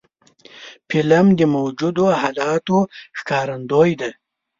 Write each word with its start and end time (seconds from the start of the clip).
فلم 0.89 1.27
د 1.39 1.41
موجودو 1.55 2.05
حالاتو 2.21 2.77
ښکارندوی 3.19 3.91
دی 4.01 4.11